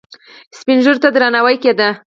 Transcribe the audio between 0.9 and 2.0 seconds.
ته درناوی کیده